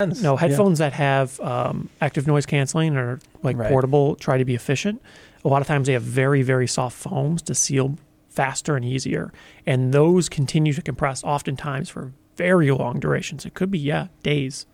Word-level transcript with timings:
No, 0.00 0.34
headphones 0.34 0.80
that 0.80 0.92
have 0.94 1.38
um, 1.38 1.88
active 2.00 2.26
noise 2.26 2.46
canceling 2.46 2.96
or 2.96 3.20
like 3.44 3.56
Right. 3.56 3.70
portable 3.70 4.16
try 4.16 4.36
to 4.38 4.44
be 4.44 4.56
efficient. 4.56 5.00
A 5.44 5.48
lot 5.48 5.62
of 5.62 5.68
times 5.68 5.86
they 5.86 5.92
have 5.92 6.02
very, 6.02 6.42
very 6.42 6.66
soft 6.66 6.96
foams 6.96 7.42
to 7.42 7.54
seal 7.54 7.96
faster 8.28 8.74
and 8.74 8.84
easier. 8.84 9.32
And 9.64 9.94
those 9.94 10.28
continue 10.28 10.72
to 10.72 10.82
compress 10.82 11.22
oftentimes 11.22 11.90
for 11.90 12.12
very 12.36 12.72
long 12.72 12.98
durations. 12.98 13.46
It 13.46 13.54
could 13.54 13.70
be, 13.70 13.78
yeah, 13.78 14.08
days. 14.24 14.66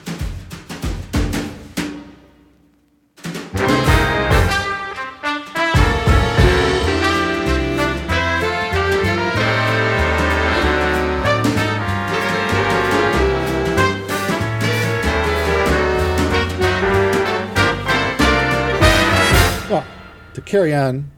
Carry 20.51 20.75
on 20.75 21.09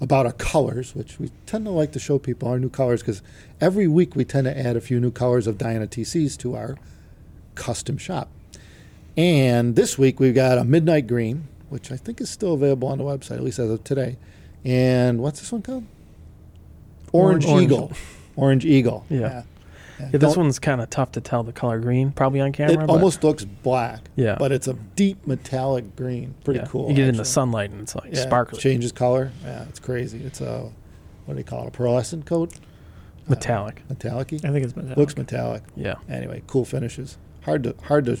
about 0.00 0.24
our 0.24 0.32
colors, 0.32 0.94
which 0.94 1.18
we 1.18 1.32
tend 1.46 1.64
to 1.64 1.70
like 1.70 1.90
to 1.90 1.98
show 1.98 2.16
people 2.16 2.48
our 2.48 2.60
new 2.60 2.68
colors 2.68 3.02
because 3.02 3.20
every 3.60 3.88
week 3.88 4.14
we 4.14 4.24
tend 4.24 4.44
to 4.44 4.56
add 4.56 4.76
a 4.76 4.80
few 4.80 5.00
new 5.00 5.10
colors 5.10 5.48
of 5.48 5.58
Diana 5.58 5.88
TCs 5.88 6.38
to 6.38 6.54
our 6.54 6.76
custom 7.56 7.98
shop. 7.98 8.28
And 9.16 9.74
this 9.74 9.98
week 9.98 10.20
we've 10.20 10.34
got 10.34 10.58
a 10.58 10.64
midnight 10.64 11.08
green, 11.08 11.48
which 11.70 11.90
I 11.90 11.96
think 11.96 12.20
is 12.20 12.30
still 12.30 12.52
available 12.52 12.86
on 12.86 12.98
the 12.98 13.04
website, 13.04 13.32
at 13.32 13.42
least 13.42 13.58
as 13.58 13.68
of 13.68 13.82
today. 13.82 14.16
And 14.64 15.20
what's 15.20 15.40
this 15.40 15.50
one 15.50 15.62
called? 15.62 15.84
Orange, 17.12 17.46
Orange. 17.46 17.64
Eagle. 17.64 17.92
Orange 18.36 18.64
Eagle. 18.64 19.06
Yeah. 19.08 19.18
Yeah, 19.18 19.42
Yeah, 19.98 20.18
this 20.18 20.36
one's 20.36 20.58
kind 20.58 20.80
of 20.80 20.90
tough 20.90 21.12
to 21.12 21.20
tell 21.20 21.42
the 21.42 21.52
color 21.52 21.78
green, 21.80 22.12
probably 22.12 22.40
on 22.40 22.52
camera. 22.52 22.74
It 22.74 22.86
but 22.86 22.90
almost 22.90 23.24
looks 23.24 23.44
black. 23.44 24.00
Yeah. 24.16 24.36
But 24.38 24.52
it's 24.52 24.68
a 24.68 24.74
deep 24.74 25.26
metallic 25.26 25.96
green. 25.96 26.34
Pretty 26.44 26.60
yeah, 26.60 26.66
cool. 26.66 26.88
You 26.88 26.94
get 26.94 27.06
it 27.06 27.10
in 27.10 27.16
the 27.16 27.24
sunlight 27.24 27.70
and 27.70 27.80
it's 27.82 27.94
like 27.94 28.12
Yeah, 28.12 28.22
sparkly, 28.22 28.58
Changes 28.58 28.92
color. 28.92 29.32
Yeah, 29.44 29.64
it's 29.68 29.80
crazy. 29.80 30.22
It's 30.24 30.40
a 30.40 30.70
what 31.24 31.34
do 31.34 31.42
they 31.42 31.42
call 31.42 31.64
it? 31.64 31.68
A 31.68 31.70
pearlescent 31.70 32.26
coat? 32.26 32.54
Uh, 32.54 33.30
metallic. 33.30 33.82
Metallic. 33.88 34.32
I 34.32 34.50
think 34.50 34.64
it's 34.64 34.76
metallic. 34.76 34.96
Looks 34.96 35.16
metallic. 35.16 35.62
Yeah. 35.74 35.96
Anyway, 36.08 36.42
cool 36.46 36.64
finishes. 36.64 37.18
Hard 37.42 37.64
to 37.64 37.74
hard 37.84 38.06
to 38.06 38.18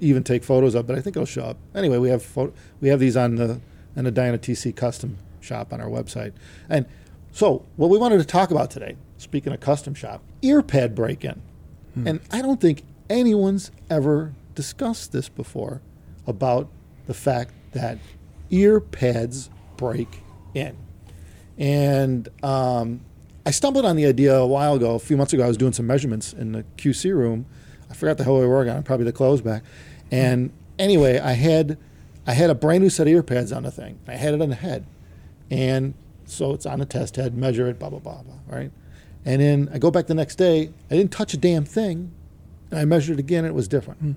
even 0.00 0.24
take 0.24 0.44
photos 0.44 0.74
of, 0.74 0.86
but 0.86 0.96
I 0.96 1.00
think 1.00 1.16
it'll 1.16 1.26
show 1.26 1.44
up. 1.44 1.56
Anyway, 1.74 1.98
we 1.98 2.08
have 2.08 2.22
pho- 2.22 2.52
we 2.80 2.88
have 2.88 3.00
these 3.00 3.16
on 3.16 3.36
the 3.36 3.60
on 3.96 4.04
the 4.04 4.10
Diana 4.10 4.38
TC 4.38 4.74
custom 4.74 5.18
shop 5.40 5.72
on 5.72 5.80
our 5.80 5.88
website. 5.88 6.32
And 6.68 6.86
so, 7.32 7.64
what 7.76 7.90
we 7.90 7.98
wanted 7.98 8.18
to 8.18 8.24
talk 8.24 8.50
about 8.50 8.70
today, 8.70 8.96
speaking 9.18 9.52
of 9.52 9.60
custom 9.60 9.94
shop, 9.94 10.22
ear 10.42 10.62
pad 10.62 10.94
break-in. 10.94 11.40
And 12.08 12.20
I 12.30 12.42
don't 12.42 12.60
think 12.60 12.82
anyone's 13.08 13.70
ever 13.88 14.34
discussed 14.54 15.12
this 15.12 15.28
before 15.28 15.80
about 16.26 16.68
the 17.06 17.14
fact 17.14 17.52
that 17.72 17.98
ear 18.50 18.80
pads 18.80 19.50
break 19.76 20.22
in. 20.54 20.76
And 21.58 22.28
um, 22.42 23.00
I 23.46 23.50
stumbled 23.50 23.84
on 23.84 23.96
the 23.96 24.06
idea 24.06 24.34
a 24.36 24.46
while 24.46 24.74
ago. 24.74 24.94
A 24.94 24.98
few 24.98 25.16
months 25.16 25.32
ago, 25.32 25.44
I 25.44 25.48
was 25.48 25.56
doing 25.56 25.72
some 25.72 25.86
measurements 25.86 26.32
in 26.32 26.52
the 26.52 26.64
QC 26.76 27.14
room. 27.14 27.46
I 27.90 27.94
forgot 27.94 28.18
the 28.18 28.24
hell 28.24 28.40
we 28.40 28.46
were 28.46 28.68
on, 28.68 28.82
probably 28.82 29.04
the 29.04 29.12
clothes 29.12 29.40
back. 29.40 29.62
And 30.10 30.50
anyway, 30.78 31.18
I 31.20 31.32
had 31.32 31.78
I 32.26 32.32
had 32.32 32.50
a 32.50 32.54
brand 32.54 32.82
new 32.82 32.90
set 32.90 33.06
of 33.06 33.12
ear 33.12 33.22
pads 33.22 33.52
on 33.52 33.62
the 33.62 33.70
thing. 33.70 33.98
I 34.08 34.14
had 34.14 34.34
it 34.34 34.40
on 34.40 34.48
the 34.48 34.56
head, 34.56 34.86
and 35.50 35.94
so 36.24 36.52
it's 36.54 36.66
on 36.66 36.78
the 36.78 36.86
test 36.86 37.16
head. 37.16 37.36
Measure 37.36 37.68
it, 37.68 37.78
blah 37.78 37.90
blah 37.90 37.98
blah 37.98 38.22
blah. 38.22 38.34
Right, 38.48 38.72
and 39.24 39.40
then 39.40 39.70
I 39.72 39.78
go 39.78 39.90
back 39.90 40.06
the 40.06 40.14
next 40.14 40.36
day. 40.36 40.70
I 40.90 40.96
didn't 40.96 41.12
touch 41.12 41.34
a 41.34 41.36
damn 41.36 41.64
thing, 41.64 42.12
and 42.70 42.78
I 42.78 42.84
measured 42.84 43.18
it 43.18 43.20
again. 43.20 43.44
And 43.44 43.52
it 43.52 43.54
was 43.54 43.68
different. 43.68 44.00
Hmm. 44.00 44.12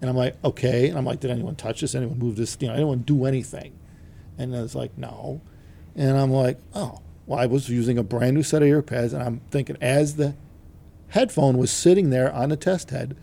And 0.00 0.10
I'm 0.10 0.16
like, 0.16 0.36
okay. 0.44 0.88
And 0.88 0.98
I'm 0.98 1.04
like, 1.04 1.20
did 1.20 1.30
anyone 1.30 1.56
touch 1.56 1.80
this? 1.80 1.94
Anyone 1.94 2.18
move 2.18 2.36
this? 2.36 2.56
You 2.60 2.68
know, 2.68 2.74
anyone 2.74 2.98
do 2.98 3.24
anything? 3.24 3.72
And 4.36 4.54
it's 4.54 4.74
like, 4.74 4.98
no. 4.98 5.40
And 5.94 6.16
I'm 6.16 6.30
like, 6.30 6.58
oh, 6.74 7.00
well, 7.26 7.38
I 7.38 7.46
was 7.46 7.68
using 7.68 7.96
a 7.98 8.02
brand 8.02 8.34
new 8.34 8.42
set 8.42 8.62
of 8.62 8.68
ear 8.68 8.82
pads, 8.82 9.12
and 9.12 9.22
I'm 9.22 9.40
thinking 9.50 9.76
as 9.80 10.16
the 10.16 10.34
headphone 11.08 11.56
was 11.56 11.70
sitting 11.70 12.10
there 12.10 12.32
on 12.32 12.48
the 12.48 12.56
test 12.56 12.90
head, 12.90 13.16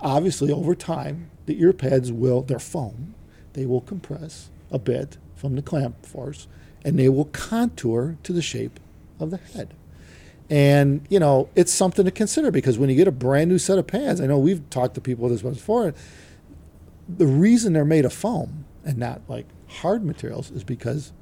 obviously 0.00 0.52
over 0.52 0.74
time, 0.74 1.30
the 1.46 1.60
ear 1.60 1.72
pads 1.72 2.12
will, 2.12 2.42
they're 2.42 2.58
foam, 2.58 3.14
they 3.52 3.66
will 3.66 3.80
compress 3.80 4.50
a 4.70 4.78
bit 4.78 5.18
from 5.34 5.54
the 5.54 5.62
clamp 5.62 6.06
force, 6.06 6.46
and 6.84 6.98
they 6.98 7.08
will 7.08 7.26
contour 7.26 8.16
to 8.22 8.32
the 8.32 8.42
shape 8.42 8.80
of 9.20 9.30
the 9.30 9.38
head. 9.38 9.74
And, 10.48 11.04
you 11.10 11.18
know, 11.18 11.48
it's 11.56 11.72
something 11.72 12.04
to 12.04 12.10
consider 12.10 12.50
because 12.50 12.78
when 12.78 12.88
you 12.88 12.96
get 12.96 13.08
a 13.08 13.12
brand 13.12 13.50
new 13.50 13.58
set 13.58 13.78
of 13.78 13.86
pads, 13.86 14.20
I 14.20 14.26
know 14.26 14.38
we've 14.38 14.68
talked 14.70 14.94
to 14.94 15.00
people 15.00 15.28
this 15.28 15.42
before, 15.42 15.92
the 17.08 17.26
reason 17.26 17.72
they're 17.72 17.84
made 17.84 18.04
of 18.04 18.12
foam 18.12 18.64
and 18.84 18.96
not 18.98 19.22
like 19.28 19.46
hard 19.66 20.04
materials 20.04 20.50
is 20.50 20.62
because 20.62 21.12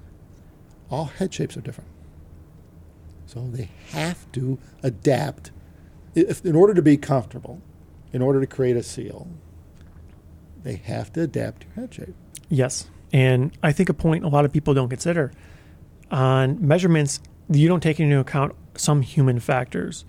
all 0.91 1.07
head 1.07 1.33
shapes 1.33 1.57
are 1.57 1.63
different. 1.63 1.91
So 3.27 3.49
they 3.49 3.71
have 3.91 4.31
to 4.33 4.59
adapt 4.83 5.51
if, 6.15 6.45
in 6.45 6.55
order 6.55 6.75
to 6.75 6.83
be 6.83 6.97
comfortable, 6.97 7.61
in 8.13 8.23
order 8.23 8.41
to 8.41 8.47
create 8.47 8.77
a 8.77 8.83
seal, 8.83 9.29
they 10.63 10.77
have 10.77 11.13
to 11.15 11.23
adapt 11.23 11.65
your 11.65 11.75
head 11.75 11.95
shape. 11.95 12.15
Yes. 12.49 12.89
And 13.13 13.57
I 13.63 13.73
think 13.73 13.89
a 13.89 13.95
point 13.95 14.25
a 14.25 14.29
lot 14.29 14.45
of 14.45 14.53
people 14.53 14.75
don't 14.75 14.89
consider 14.89 15.33
on 16.11 16.67
measurements, 16.67 17.21
you 17.49 17.69
don't 17.69 17.83
take 17.83 18.01
into 18.01 18.19
account 18.19 18.55
some 18.77 19.03
human 19.03 19.41
factors. 19.41 20.05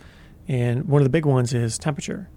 And 0.47 0.87
one 0.87 1.01
of 1.01 1.05
the 1.05 1.09
big 1.09 1.25
ones 1.25 1.53
is 1.53 1.77
temperature. 1.77 2.29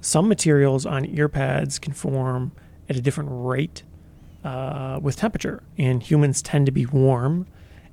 Some 0.00 0.28
materials 0.28 0.86
on 0.86 1.04
ear 1.06 1.28
pads 1.28 1.78
can 1.78 1.92
form 1.92 2.52
at 2.88 2.96
a 2.96 3.00
different 3.00 3.30
rate 3.32 3.82
uh, 4.44 4.98
with 5.00 5.16
temperature, 5.16 5.62
and 5.78 6.02
humans 6.02 6.42
tend 6.42 6.66
to 6.66 6.72
be 6.72 6.84
warm, 6.84 7.46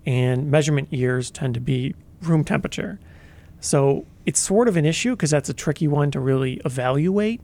and 0.06 0.52
measurement 0.52 0.90
ears 0.92 1.32
tend 1.32 1.54
to 1.54 1.62
be 1.62 1.96
room 2.22 2.44
temperature. 2.44 3.00
So 3.62 4.06
it's 4.26 4.40
sort 4.40 4.68
of 4.68 4.76
an 4.76 4.86
issue 4.86 5.12
because 5.12 5.32
that's 5.32 5.50
a 5.50 5.54
tricky 5.54 5.88
one 5.88 6.12
to 6.12 6.20
really 6.20 6.62
evaluate 6.66 7.42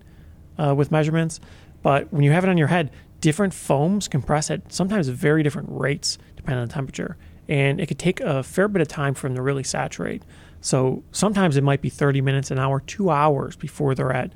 uh, 0.58 0.74
with 0.76 0.92
measurements. 0.92 1.40
But 1.82 2.12
when 2.12 2.24
you 2.24 2.32
have 2.32 2.44
it 2.44 2.50
on 2.50 2.58
your 2.58 2.68
head, 2.68 2.92
different 3.22 3.54
foams 3.54 4.08
compress 4.08 4.52
at 4.52 4.74
sometimes 4.74 5.08
very 5.08 5.44
different 5.44 5.70
rates 5.72 6.18
depending 6.36 6.62
on 6.62 6.68
the 6.68 6.74
temperature. 6.74 7.18
And 7.50 7.80
it 7.80 7.88
could 7.88 8.00
take 8.00 8.20
a 8.20 8.44
fair 8.44 8.68
bit 8.68 8.82
of 8.82 8.88
time 8.88 9.14
for 9.14 9.28
them 9.28 9.36
to 9.36 9.42
really 9.42 9.64
saturate. 9.64 10.24
So 10.62 11.04
sometimes 11.12 11.56
it 11.56 11.64
might 11.64 11.82
be 11.82 11.90
30 11.90 12.22
minutes, 12.22 12.52
an 12.52 12.60
hour, 12.60 12.82
two 12.82 13.10
hours 13.10 13.56
before 13.56 13.96
they're 13.96 14.12
at 14.12 14.34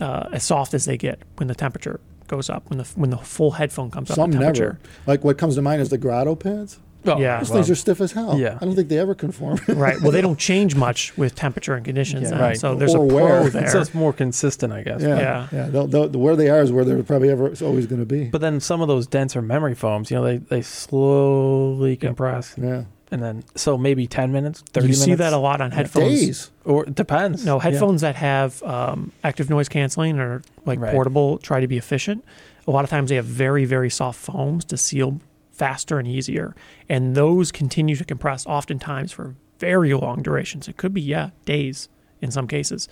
uh, 0.00 0.28
as 0.32 0.42
soft 0.42 0.74
as 0.74 0.84
they 0.84 0.96
get 0.96 1.20
when 1.36 1.48
the 1.48 1.54
temperature 1.54 2.00
goes 2.26 2.48
up, 2.50 2.68
when 2.68 2.78
the 2.78 2.84
when 2.94 3.10
the 3.10 3.16
full 3.18 3.52
headphone 3.52 3.90
comes 3.90 4.08
Some 4.14 4.30
up 4.30 4.38
temperature. 4.38 4.78
never. 4.82 4.94
Like 5.06 5.24
what 5.24 5.38
comes 5.38 5.54
to 5.56 5.62
mind 5.62 5.82
is 5.82 5.88
the 5.88 5.98
Grado 5.98 6.34
pads. 6.34 6.78
Oh, 7.06 7.18
Yeah. 7.18 7.38
Those 7.38 7.48
well, 7.50 7.56
things 7.58 7.70
are 7.70 7.74
stiff 7.74 8.00
as 8.00 8.12
hell. 8.12 8.38
yeah. 8.38 8.58
I 8.60 8.64
don't 8.64 8.74
think 8.74 8.88
they 8.88 8.98
ever 8.98 9.14
conform. 9.14 9.58
Right. 9.68 10.00
Well, 10.00 10.10
they 10.12 10.20
don't 10.28 10.38
change 10.38 10.74
much 10.74 11.16
with 11.16 11.34
temperature 11.34 11.74
and 11.74 11.84
conditions. 11.84 12.30
Yeah, 12.30 12.38
right. 12.38 12.56
So 12.58 12.74
there's 12.74 12.94
Or 12.94 13.04
a 13.04 13.08
pro 13.08 13.16
where. 13.16 13.50
there. 13.50 13.68
so 13.70 13.80
it's 13.80 13.94
more 13.94 14.12
consistent, 14.12 14.72
I 14.72 14.82
guess. 14.82 15.00
yeah, 15.00 15.18
Yeah. 15.18 15.48
yeah. 15.52 15.66
They'll, 15.68 15.86
they'll, 15.86 16.08
where 16.10 16.36
they 16.36 16.50
are 16.50 16.60
is 16.60 16.72
where 16.72 16.84
they're 16.84 17.02
probably 17.02 17.30
ever 17.30 17.46
it's 17.46 17.62
always 17.62 17.86
going 17.86 18.00
to 18.00 18.06
be. 18.06 18.24
But 18.24 18.42
then 18.42 18.60
some 18.60 18.80
of 18.82 18.88
those 18.88 19.06
denser 19.06 19.40
memory 19.40 19.74
foams, 19.74 20.10
you 20.10 20.16
know, 20.18 20.24
they, 20.24 20.36
they 20.38 20.62
slowly 20.62 21.96
compress, 21.96 22.54
yeah, 22.58 22.84
and 23.10 23.22
then 23.22 23.44
so 23.54 23.76
maybe 23.78 24.06
ten 24.06 24.30
minutes, 24.32 24.60
thirty 24.72 24.86
you 24.88 24.92
minutes. 24.92 25.04
see 25.04 25.14
that 25.14 25.32
a 25.32 25.38
lot 25.38 25.60
on 25.60 25.70
headphones. 25.70 26.08
days. 26.20 26.50
or 26.64 26.84
it 26.84 26.94
depends. 26.94 27.44
No, 27.44 27.56
Yeah. 27.56 27.62
headphones 27.62 28.02
that 28.02 28.16
have 28.16 28.62
um, 28.62 29.12
active 29.24 29.48
noise 29.50 29.68
canceling 29.68 30.18
or 30.18 30.42
like 30.66 30.78
Right. 30.78 30.92
portable 30.92 31.38
try 31.38 31.60
to 31.60 31.66
be 31.66 31.76
efficient. 31.78 32.24
A 32.66 32.70
lot 32.70 32.84
of 32.84 32.90
times 32.90 33.08
they 33.08 33.16
have 33.16 33.24
very, 33.24 33.64
very 33.64 33.90
soft 33.90 34.20
foams 34.20 34.64
to 34.66 34.76
seal 34.76 35.18
faster 35.60 35.98
and 35.98 36.08
easier. 36.08 36.56
And 36.88 37.14
those 37.14 37.52
continue 37.52 37.94
to 37.96 38.04
compress 38.04 38.46
oftentimes 38.46 39.12
for 39.12 39.34
very 39.58 39.92
long 39.92 40.22
durations. 40.22 40.68
It 40.68 40.78
could 40.78 40.94
be, 40.94 41.02
yeah, 41.02 41.30
days 41.44 41.90
in 42.22 42.30
some 42.30 42.48
cases. 42.48 42.88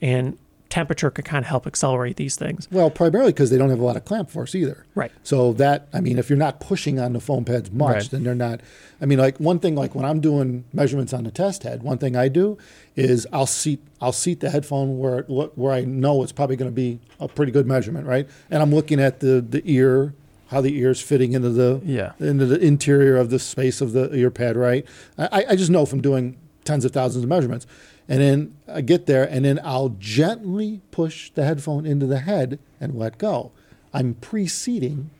And 0.00 0.38
temperature 0.68 1.10
could 1.10 1.24
kind 1.26 1.44
of 1.44 1.48
help 1.48 1.66
accelerate 1.66 2.16
these 2.16 2.36
things. 2.36 2.66
Well, 2.70 2.90
primarily 2.90 3.32
because 3.32 3.50
they 3.50 3.58
don't 3.58 3.68
have 3.70 3.80
a 3.80 3.84
lot 3.84 3.96
of 3.96 4.04
clamp 4.04 4.30
force 4.30 4.54
either. 4.54 4.86
Right. 4.94 5.10
So 5.24 5.52
that 5.54 5.88
I 5.92 6.00
mean, 6.00 6.16
if 6.18 6.30
you're 6.30 6.38
not 6.38 6.60
pushing 6.60 6.98
on 7.00 7.12
the 7.12 7.20
foam 7.20 7.44
pads 7.44 7.70
much, 7.72 7.94
Right. 7.94 8.10
then 8.12 8.22
they're 8.22 8.34
not. 8.36 8.60
I 9.00 9.04
mean, 9.06 9.18
like 9.18 9.38
one 9.38 9.58
thing, 9.58 9.74
like 9.74 9.94
when 9.96 10.04
I'm 10.06 10.20
doing 10.20 10.64
measurements 10.72 11.12
on 11.12 11.24
the 11.24 11.30
test 11.32 11.64
head, 11.64 11.82
one 11.82 11.98
thing 11.98 12.14
I 12.16 12.28
do 12.28 12.56
is 12.96 13.26
I'll 13.32 13.46
seat 13.46 13.80
I'll 14.00 14.12
seat 14.12 14.38
the 14.40 14.48
headphone 14.50 14.98
where 14.98 15.18
it 15.18 15.26
where 15.28 15.72
I 15.72 15.82
know 15.82 16.22
it's 16.22 16.32
probably 16.32 16.56
going 16.56 16.70
to 16.70 16.74
be 16.74 17.00
a 17.20 17.26
pretty 17.28 17.52
good 17.52 17.66
measurement, 17.66 18.06
right? 18.06 18.26
And 18.50 18.62
I'm 18.62 18.72
looking 18.72 19.00
at 19.00 19.18
the 19.20 19.44
the 19.46 19.60
ear, 19.66 20.14
how 20.52 20.60
the 20.60 20.76
ear's 20.78 21.00
fitting 21.00 21.32
into 21.32 21.50
the 21.50 21.80
Yeah. 21.84 22.12
into 22.20 22.46
the 22.46 22.58
interior 22.60 23.16
of 23.16 23.30
the 23.30 23.38
space 23.38 23.80
of 23.80 23.92
the 23.92 24.14
ear 24.14 24.30
pad, 24.30 24.56
right? 24.56 24.86
I, 25.18 25.44
I 25.50 25.56
just 25.56 25.70
know 25.70 25.84
from 25.86 26.00
doing 26.00 26.36
tens 26.64 26.84
of 26.84 26.92
thousands 26.92 27.24
of 27.24 27.28
measurements. 27.28 27.66
And 28.08 28.20
then 28.20 28.54
I 28.68 28.80
get 28.82 29.06
there, 29.06 29.24
and 29.28 29.44
then 29.44 29.58
I'll 29.64 29.90
gently 29.98 30.80
push 30.90 31.30
the 31.30 31.44
headphone 31.44 31.86
into 31.86 32.06
the 32.06 32.18
head 32.18 32.58
and 32.80 32.94
let 32.94 33.16
go. 33.18 33.52
I'm 33.94 34.14
preceding 34.14 35.10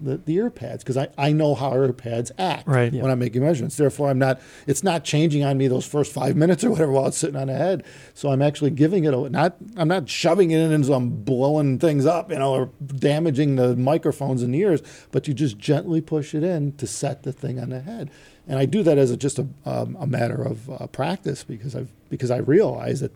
the, 0.00 0.16
the 0.18 0.34
ear 0.34 0.50
pads 0.50 0.82
because 0.82 0.96
I, 0.96 1.08
I 1.18 1.32
know 1.32 1.54
how 1.54 1.72
ear 1.74 1.92
pads 1.92 2.32
act 2.38 2.66
Right. 2.66 2.92
when 2.92 3.10
I'm 3.10 3.18
making 3.18 3.42
measurements. 3.42 3.76
Therefore, 3.76 4.08
I'm 4.10 4.18
not 4.18 4.40
it's 4.66 4.82
not 4.82 5.04
changing 5.04 5.44
on 5.44 5.58
me 5.58 5.68
those 5.68 5.86
first 5.86 6.12
five 6.12 6.36
minutes 6.42 6.64
or 6.64 6.70
whatever 6.70 6.92
while 6.92 7.06
it's 7.06 7.18
sitting 7.18 7.36
on 7.36 7.48
the 7.48 7.54
head. 7.56 7.84
So 8.14 8.30
I'm 8.30 8.42
actually 8.42 8.70
giving 8.70 9.04
it 9.04 9.12
a 9.14 9.28
not 9.30 9.56
I'm 9.76 9.88
not 9.88 10.08
shoving 10.08 10.50
it 10.50 10.58
in 10.58 10.72
and 10.72 10.86
so 10.86 10.94
I'm 10.94 11.10
blowing 11.10 11.78
things 11.78 12.06
up, 12.06 12.30
you 12.30 12.38
know, 12.38 12.52
or 12.54 12.70
damaging 12.86 13.56
the 13.56 13.76
microphones 13.76 14.42
in 14.42 14.52
the 14.52 14.58
ears, 14.60 14.82
but 15.12 15.28
you 15.28 15.34
just 15.34 15.58
gently 15.58 16.00
push 16.00 16.34
it 16.34 16.42
in 16.42 16.72
to 16.76 16.86
set 16.86 17.22
the 17.22 17.32
thing 17.32 17.58
on 17.60 17.70
the 17.70 17.80
head. 17.80 18.10
And 18.48 18.58
I 18.58 18.64
do 18.66 18.82
that 18.82 18.98
as 18.98 19.10
a, 19.10 19.16
just 19.16 19.38
a, 19.38 19.46
um, 19.64 19.96
a 20.00 20.06
matter 20.06 20.42
of 20.42 20.68
uh, 20.70 20.86
practice 20.88 21.44
because 21.44 21.76
I 21.76 21.86
because 22.08 22.30
I 22.30 22.38
realize 22.38 23.00
that 23.00 23.12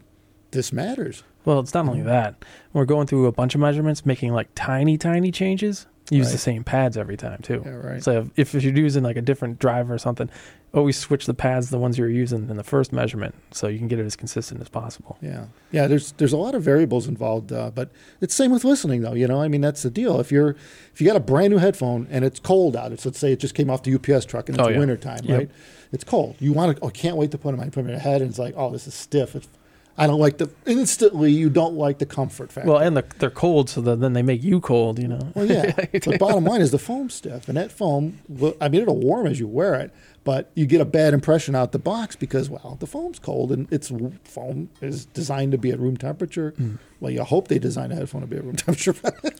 this 0.53 0.73
matters. 0.73 1.25
Well, 1.45 1.59
it's 1.61 1.75
not 1.75 1.89
only 1.89 2.03
that. 2.03 2.37
We're 2.73 2.85
going 2.85 3.07
through 3.07 3.27
a 3.27 3.33
bunch 3.33 3.55
of 3.55 3.61
measurements, 3.61 4.07
making 4.07 4.33
like 4.33 4.49
tiny, 4.55 4.97
tiny 4.97 5.31
changes. 5.33 5.87
Use 6.11 6.33
the 6.33 6.39
same 6.39 6.65
pads 6.65 6.99
every 6.99 7.17
time 7.17 7.41
too. 7.43 7.63
Yeah, 7.65 7.73
right. 7.73 8.03
So 8.03 8.29
if, 8.37 8.55
if 8.55 8.63
you're 8.63 8.77
using 8.77 9.03
like 9.03 9.17
a 9.17 9.23
different 9.23 9.59
driver 9.59 9.95
or 9.95 9.99
something, 9.99 10.29
always 10.75 10.99
switch 10.99 11.25
the 11.25 11.33
pads, 11.33 11.71
the 11.71 11.79
ones 11.79 11.97
you're 11.97 12.11
using 12.11 12.51
in 12.51 12.57
the 12.59 12.63
first 12.65 12.93
measurement, 12.93 13.35
so 13.53 13.69
you 13.69 13.79
can 13.79 13.89
get 13.89 13.99
it 13.99 14.05
as 14.05 14.15
consistent 14.15 14.61
as 14.61 14.69
possible. 14.69 15.17
Yeah, 15.23 15.47
yeah. 15.73 15.87
There's 15.87 16.13
there's 16.13 16.35
a 16.35 16.37
lot 16.37 16.55
of 16.55 16.63
variables 16.63 17.09
involved, 17.09 17.53
uh, 17.53 17.71
but 17.75 17.91
it's 18.21 18.35
same 18.35 18.51
with 18.51 18.65
listening 18.65 19.01
though. 19.01 19.15
You 19.15 19.27
know, 19.27 19.41
I 19.41 19.49
mean 19.49 19.63
that's 19.63 19.83
the 19.83 19.91
deal. 19.91 20.21
If 20.21 20.31
you're 20.31 20.57
if 20.93 21.01
you 21.01 21.07
got 21.07 21.17
a 21.17 21.21
brand 21.21 21.53
new 21.53 21.59
headphone 21.59 22.07
and 22.11 22.23
it's 22.23 22.39
cold 22.39 22.77
out, 22.77 22.93
it's 22.93 23.07
let's 23.07 23.19
say 23.19 23.33
it 23.33 23.41
just 23.41 23.55
came 23.55 23.71
off 23.71 23.83
the 23.83 23.95
UPS 23.95 24.27
truck 24.27 24.49
and 24.51 24.59
it's 24.59 24.67
Oh, 24.67 24.71
yeah. 24.71 24.79
winter 24.79 24.99
time, 24.99 25.21
Yep. 25.25 25.39
right? 25.39 25.51
It's 25.91 26.05
cold. 26.05 26.37
You 26.39 26.53
want 26.53 26.77
to? 26.77 26.85
Oh, 26.85 26.91
can't 26.91 27.17
wait 27.17 27.31
to 27.31 27.39
put 27.39 27.53
them 27.53 27.61
on. 27.61 27.67
Put 27.67 27.77
them 27.77 27.87
in 27.87 27.93
your 27.93 28.01
head, 28.01 28.21
and 28.21 28.29
it's 28.29 28.39
like, 28.39 28.53
oh, 28.57 28.71
this 28.71 28.87
is 28.87 28.95
stiff. 28.95 29.35
It's, 29.37 29.49
I 29.97 30.07
don't 30.09 30.19
like 30.19 30.39
the 30.39 30.51
instantly. 30.67 31.31
You 31.31 31.49
don't 31.49 31.75
like 31.75 31.99
the 31.99 32.07
comfort 32.07 32.51
factor. 32.51 32.69
Well, 32.69 32.81
and 32.81 32.97
the, 32.97 33.05
they're 33.19 33.31
cold, 33.31 33.71
so 33.71 33.81
that 33.83 34.01
then 34.01 34.13
they 34.13 34.23
make 34.23 34.43
you 34.43 34.61
cold. 34.61 34.99
You 34.99 35.09
know. 35.09 35.33
Well, 35.35 35.47
yeah. 35.47 35.71
the 35.93 36.17
bottom 36.19 36.45
line 36.45 36.61
is 36.61 36.73
the 36.73 36.79
foam 36.79 37.11
stiff, 37.11 37.49
and 37.49 37.57
that 37.57 37.71
foam. 37.71 38.21
I 38.61 38.69
mean, 38.69 38.83
it'll 38.83 38.99
warm 38.99 39.27
as 39.27 39.39
you 39.39 39.47
wear 39.47 39.75
it, 39.75 39.93
but 40.25 40.51
you 40.55 40.67
get 40.67 40.81
a 40.81 40.85
bad 40.85 41.15
impression 41.15 41.55
out 41.55 41.71
the 41.71 41.79
box 41.79 42.17
because, 42.17 42.51
well, 42.51 42.77
the 42.81 42.87
foam's 42.87 43.21
cold, 43.21 43.53
and 43.53 43.73
its 43.73 43.93
foam 44.25 44.71
is 44.81 45.05
designed 45.07 45.53
to 45.53 45.59
be 45.59 45.71
at 45.71 45.79
room 45.79 45.97
temperature. 45.97 46.53
Mm. 46.59 46.79
Well, 46.99 47.13
you 47.13 47.23
hope 47.23 47.49
they 47.49 47.61
design 47.61 47.93
a 47.93 47.95
headphone 47.95 48.23
to 48.23 48.27
be 48.27 48.37
at 48.37 48.45
room 48.45 48.57
temperature. 48.57 48.97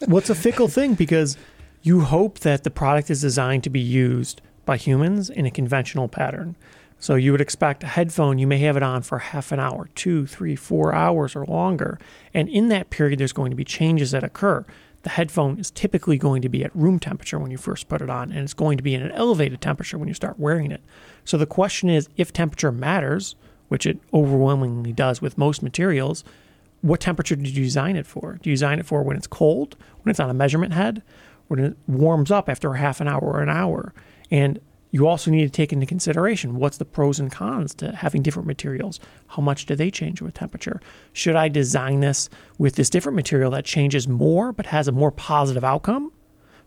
well, 0.07 0.19
a 0.19 0.35
fickle 0.35 0.69
thing 0.69 0.95
because 0.95 1.37
you 1.83 2.01
hope 2.01 2.41
that 2.41 2.63
the 2.63 2.71
product 2.71 3.11
is 3.11 3.21
designed 3.21 3.65
to 3.65 3.71
be 3.71 3.81
used 3.81 4.41
by 4.65 4.77
humans 4.77 5.31
in 5.31 5.47
a 5.47 5.51
conventional 5.51 6.09
pattern. 6.09 6.57
So 7.05 7.17
you 7.17 7.33
would 7.33 7.43
expect 7.43 7.85
a 7.85 7.87
headphone, 7.87 8.39
you 8.39 8.47
may 8.47 8.57
have 8.61 8.79
it 8.79 8.83
on 8.83 9.03
for 9.03 9.19
half 9.19 9.53
an 9.53 9.61
hour, 9.61 9.91
two, 9.95 10.27
three, 10.27 10.57
four 10.57 10.95
hours 10.95 11.37
or 11.37 11.45
longer. 11.45 11.99
And 12.33 12.49
in 12.49 12.71
that 12.71 12.89
period, 12.89 13.21
there's 13.21 13.35
going 13.35 13.51
to 13.51 13.57
be 13.57 13.63
changes 13.63 14.13
that 14.13 14.25
occur. 14.25 14.65
The 15.03 15.11
headphone 15.11 15.59
is 15.59 15.71
typically 15.71 16.17
going 16.17 16.41
to 16.41 16.49
be 16.49 16.65
at 16.65 16.75
room 16.75 16.99
temperature 16.99 17.39
when 17.39 17.51
you 17.51 17.59
first 17.59 17.91
put 17.91 18.01
it 18.01 18.09
on, 18.09 18.33
and 18.33 18.41
it's 18.41 18.55
going 18.55 18.79
to 18.79 18.83
be 18.83 18.95
at 18.95 19.03
an 19.03 19.11
elevated 19.11 19.61
temperature 19.61 19.99
when 19.99 20.09
you 20.09 20.15
start 20.15 20.39
wearing 20.39 20.71
it. 20.71 20.81
So 21.27 21.37
the 21.37 21.45
question 21.45 21.91
is 21.91 22.09
if 22.17 22.33
temperature 22.33 22.73
matters, 22.73 23.37
which 23.69 23.85
it 23.85 23.99
overwhelmingly 24.15 24.95
does 24.95 25.21
with 25.21 25.37
most 25.37 25.63
materials, 25.63 26.25
what 26.81 27.01
temperature 27.01 27.37
did 27.37 27.55
you 27.55 27.65
design 27.65 27.97
it 27.97 28.07
for? 28.07 28.39
Do 28.41 28.49
you 28.49 28.57
design 28.57 28.79
it 28.79 28.87
for 28.87 29.03
when 29.03 29.19
it's 29.19 29.27
cold, 29.27 29.77
when 30.05 30.11
it's 30.11 30.21
on 30.21 30.31
a 30.31 30.35
measurement 30.35 30.73
head, 30.73 31.03
when 31.49 31.61
it 31.61 31.77
warms 31.87 32.31
up 32.31 32.49
after 32.49 32.73
a 32.73 32.79
half 32.79 33.03
an 33.03 33.09
hour 33.09 33.21
or 33.21 33.43
an 33.43 33.51
hour? 33.51 33.93
And 34.31 34.59
you 34.95 35.09
also 35.09 35.29
need 35.29 35.43
to 35.43 35.51
take 35.51 35.73
into 35.73 35.87
consideration 35.87 36.55
what's 36.55 36.79
the 36.79 36.85
pros 36.85 37.19
and 37.19 37.33
cons 37.33 37.75
to 37.75 37.91
having 37.91 38.23
different 38.23 38.47
materials. 38.47 39.01
How 39.27 39.43
much 39.43 39.67
do 39.67 39.75
they 39.75 39.91
change 39.91 40.23
with 40.23 40.35
temperature? 40.35 40.81
Should 41.13 41.35
I 41.35 41.49
design 41.49 41.99
this 41.99 42.31
with 42.59 42.77
this 42.77 42.91
different 42.91 43.17
material 43.17 43.51
that 43.51 43.65
changes 43.65 44.07
more 44.07 44.53
but 44.53 44.67
has 44.67 44.87
a 44.87 44.93
more 44.93 45.11
positive 45.11 45.65
outcome? 45.65 46.13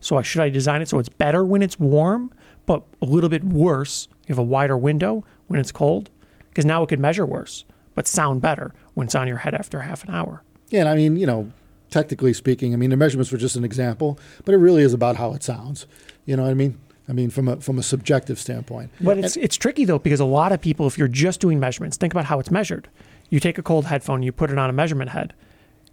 So 0.02 0.18
I 0.18 0.24
should 0.24 0.42
I 0.42 0.50
design 0.50 0.82
it 0.82 0.90
so 0.90 1.00
it's 1.00 1.08
better 1.08 1.46
when 1.46 1.62
it's 1.62 1.80
warm, 1.80 2.34
but 2.66 2.84
a 3.02 3.06
little 3.06 3.30
bit 3.30 3.46
worse. 3.46 4.10
You 4.28 4.34
have 4.34 4.40
a 4.40 4.44
wider 4.44 4.78
window 4.78 5.24
when 5.48 5.62
it's 5.62 5.72
cold, 5.72 6.10
because 6.50 6.66
now 6.66 6.84
it 6.84 6.90
could 6.90 7.00
measure 7.00 7.26
worse, 7.26 7.64
but 7.96 8.08
sound 8.08 8.42
better 8.42 8.74
when 8.94 9.06
it's 9.06 9.16
on 9.16 9.30
your 9.30 9.38
head 9.38 9.56
after 9.56 9.80
half 9.80 10.04
an 10.04 10.14
hour. 10.14 10.44
yeah, 10.68 10.82
and 10.82 10.90
I 10.90 10.96
mean, 10.98 11.16
you 11.16 11.26
know, 11.26 11.50
technically 11.92 12.34
speaking, 12.34 12.74
I 12.74 12.76
mean, 12.76 12.90
the 12.90 12.98
measurements 12.98 13.32
were 13.32 13.38
just 13.38 13.56
an 13.56 13.64
example, 13.64 14.20
but 14.44 14.54
it 14.54 14.58
really 14.58 14.82
is 14.82 14.94
about 14.94 15.16
how 15.16 15.32
it 15.32 15.44
sounds. 15.44 15.88
You 16.26 16.36
know 16.36 16.44
what 16.44 16.52
I 16.52 16.56
mean? 16.56 16.78
I 17.10 17.14
mean, 17.14 17.30
from 17.30 17.48
a 17.48 17.58
from 17.58 17.80
a 17.80 17.84
subjective 17.84 18.38
standpoint. 18.40 18.92
But 19.00 19.18
it's 19.18 19.38
it's 19.38 19.56
tricky 19.56 19.86
though 19.86 20.00
because 20.00 20.20
a 20.20 20.26
lot 20.26 20.52
of 20.52 20.60
people, 20.62 20.88
if 20.88 20.98
you're 20.98 21.08
just 21.08 21.40
doing 21.40 21.60
measurements, 21.60 21.96
think 21.98 22.14
about 22.14 22.26
how 22.26 22.40
it's 22.40 22.52
measured. 22.52 22.90
You 23.30 23.40
take 23.40 23.58
a 23.58 23.64
cold 23.64 23.86
headphone, 23.86 24.24
you 24.24 24.32
put 24.32 24.50
it 24.52 24.58
on 24.58 24.70
a 24.70 24.74
measurement 24.74 25.10
head, 25.12 25.34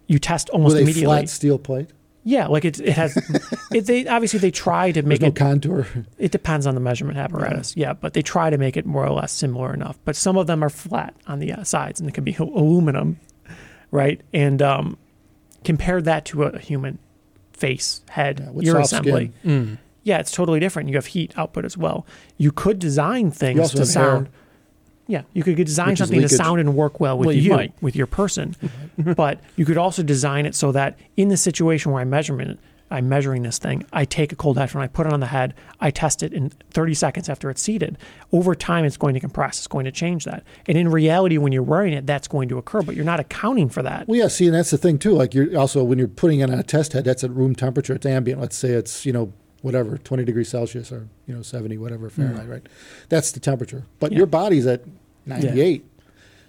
you 0.07 0.19
test 0.19 0.49
almost 0.49 0.73
With 0.73 0.79
a 0.79 0.83
immediately. 0.83 1.05
flat 1.17 1.29
steel 1.29 1.57
plate, 1.59 1.89
Yeah, 2.23 2.47
like 2.47 2.63
it, 2.65 2.79
it 2.79 2.93
has. 2.93 3.15
it, 3.71 3.81
they 3.85 4.07
obviously 4.07 4.39
they 4.39 4.51
try 4.51 4.91
to 4.91 5.01
there's 5.01 5.05
make 5.05 5.21
no 5.21 5.27
it. 5.27 5.35
contour. 5.35 5.87
It 6.17 6.31
depends 6.31 6.65
on 6.67 6.75
the 6.75 6.81
measurement 6.81 7.17
apparatus. 7.17 7.75
Yeah, 7.77 7.93
but 7.93 8.13
they 8.13 8.21
try 8.21 8.49
to 8.49 8.57
make 8.57 8.75
it 8.77 8.85
more 8.85 9.05
or 9.05 9.11
less 9.11 9.31
similar 9.31 9.73
enough. 9.73 9.97
But 10.05 10.15
some 10.15 10.37
of 10.37 10.47
them 10.47 10.63
are 10.63 10.69
flat 10.69 11.13
on 11.27 11.39
the 11.39 11.51
uh, 11.53 11.63
sides, 11.63 11.99
and 11.99 12.07
it 12.09 12.13
can 12.13 12.23
be 12.23 12.35
aluminum, 12.35 13.19
right? 13.91 14.19
And 14.33 14.61
um, 14.61 14.97
compare 15.63 16.01
that 16.01 16.25
to 16.25 16.43
a 16.43 16.59
human 16.59 16.99
face, 17.53 18.01
head, 18.09 18.39
Yeah, 18.59 18.71
ear 18.73 18.79
assembly. 18.79 19.31
skin. 19.41 19.77
Mm. 19.77 19.77
Yeah, 20.05 20.19
it's 20.19 20.31
totally 20.31 20.59
different. 20.59 20.87
You 20.87 20.95
have 20.95 21.07
heat 21.07 21.33
output 21.35 21.65
as 21.65 21.75
well. 21.75 22.05
You 22.37 22.51
could 22.51 22.77
design 22.77 23.31
things 23.31 23.71
to 23.71 23.79
have 23.79 23.87
hair. 23.87 23.93
sound. 23.93 24.29
Yeah, 25.07 25.23
you 25.33 25.43
could 25.43 25.57
design 25.57 25.95
something 25.95 26.21
to 26.21 26.29
sound 26.29 26.59
and 26.59 26.75
work 26.75 26.99
well 26.99 27.17
with 27.17 27.25
Well, 27.27 27.35
you 27.35 27.41
you, 27.41 27.49
might. 27.51 27.73
with 27.81 27.95
your 27.95 28.05
person. 28.07 28.55
but 28.97 29.39
you 29.55 29.65
could 29.65 29.77
also 29.77 30.03
design 30.03 30.45
it 30.45 30.53
so 30.53 30.71
that 30.71 30.97
in 31.17 31.29
the 31.29 31.37
situation 31.37 31.91
where 31.91 32.01
I'm 32.01 32.09
measuring 32.11 32.49
it, 32.49 32.59
I'm 32.91 33.09
measuring 33.09 33.41
this 33.41 33.57
thing, 33.57 33.83
I 33.91 34.05
take 34.05 34.31
a 34.31 34.35
cold 34.35 34.59
headphone, 34.59 34.83
I 34.83 34.87
put 34.87 35.07
it 35.07 35.13
on 35.13 35.19
the 35.21 35.25
head, 35.25 35.55
I 35.79 35.89
test 35.89 36.21
it 36.21 36.33
in 36.33 36.51
30 36.69 36.93
seconds 36.93 37.27
after 37.27 37.49
it's 37.49 37.63
seated. 37.63 37.97
Over 38.31 38.53
time, 38.53 38.85
it's 38.85 38.95
going 38.95 39.15
to 39.15 39.19
compress. 39.19 39.57
It's 39.57 39.67
going 39.67 39.85
to 39.85 39.91
change 39.91 40.25
that. 40.25 40.43
And 40.67 40.77
in 40.77 40.89
reality, 40.89 41.39
when 41.39 41.51
you're 41.51 41.63
wearing 41.63 41.93
it, 41.93 42.05
that's 42.05 42.27
going 42.27 42.47
to 42.49 42.59
occur, 42.59 42.83
but 42.83 42.95
you're 42.95 43.03
not 43.03 43.19
accounting 43.19 43.69
for 43.69 43.81
that. 43.81 44.07
Well, 44.07 44.19
yeah. 44.19 44.27
See, 44.27 44.45
and 44.45 44.53
that's 44.53 44.69
the 44.69 44.77
thing 44.77 44.99
too. 44.99 45.13
Like 45.15 45.33
you're 45.33 45.57
also 45.57 45.83
when 45.83 45.97
you're 45.97 46.07
putting 46.07 46.41
it 46.41 46.51
on 46.51 46.59
a 46.59 46.63
test 46.63 46.93
head, 46.93 47.05
that's 47.05 47.23
at 47.23 47.31
room 47.31 47.55
temperature. 47.55 47.95
It's 47.95 48.05
ambient. 48.05 48.39
Let's 48.39 48.55
say 48.55 48.69
it's 48.69 49.03
you 49.03 49.11
know 49.11 49.33
whatever 49.65 49.97
20 49.97 50.23
degrees 50.23 50.47
Celsius 50.47 50.91
or 50.91 51.07
you 51.25 51.33
know 51.35 51.41
70 51.41 51.77
whatever 51.79 52.07
Fahrenheit, 52.09 52.47
right? 52.47 52.67
That's 53.09 53.31
the 53.31 53.39
temperature. 53.39 53.83
But 53.99 54.11
Yeah. 54.11 54.19
your 54.19 54.27
body's 54.27 54.67
at 54.67 54.81
98. 55.25 55.83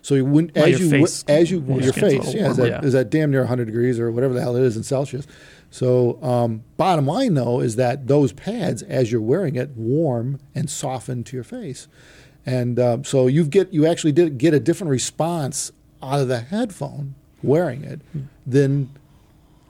So 0.03 0.15
you 0.15 0.25
wouldn't 0.27 0.55
Well, 0.55 0.67
as 0.67 0.79
you 0.79 0.91
face- 0.91 1.25
as 1.27 1.51
you 1.51 1.61
your 1.67 1.81
your 1.81 1.93
face, 1.95 2.35
yeah, 2.35 2.51
is 2.51 2.57
that, 2.59 2.69
Yeah. 2.69 2.85
is 2.85 2.93
that 2.93 3.09
damn 3.11 3.31
near 3.31 3.41
100 3.41 3.65
degrees 3.65 3.99
or 3.99 4.13
whatever 4.13 4.35
the 4.35 4.41
hell 4.43 4.55
it 4.55 4.63
is 4.63 4.77
in 4.77 4.83
Celsius. 4.83 5.27
So 5.71 6.23
um, 6.23 6.63
bottom 6.77 7.07
line 7.07 7.33
though 7.35 7.61
is 7.61 7.77
that 7.77 8.07
those 8.07 8.33
pads, 8.33 8.83
as 8.83 9.11
you're 9.11 9.21
wearing 9.23 9.57
it, 9.57 9.71
warm 9.77 10.39
and 10.55 10.69
soften 10.69 11.25
to 11.25 11.37
your 11.37 11.43
face, 11.45 11.89
and 12.45 12.79
um, 12.79 13.03
so 13.03 13.27
you 13.29 13.45
get 13.47 13.73
you 13.73 13.87
actually 13.87 14.13
did 14.13 14.37
get 14.39 14.53
a 14.55 14.61
different 14.61 14.91
response 14.91 15.73
out 16.03 16.21
of 16.21 16.29
the 16.29 16.41
headphone 16.41 17.15
wearing 17.43 17.83
it 17.83 18.01
than 18.47 18.91